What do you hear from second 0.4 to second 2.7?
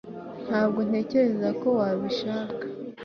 ntabwo ntekereza ko wabishaka